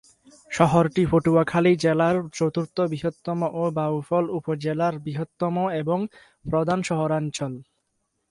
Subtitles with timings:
[0.51, 5.99] শহরটি পটুয়াখালী জেলার চতুর্থ বৃহত্তম ও বাউফল উপজেলার বৃহত্তম এবং
[6.45, 7.53] প্রধান শহরাঞ্চল।